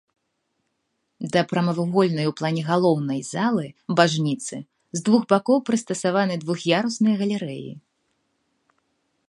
[1.33, 3.67] Да прамавугольнай у плане галоўнай залы
[3.99, 4.55] бажніцы
[4.99, 7.71] з двух бакоў прыстасаваны двух'ярусныя галерэі.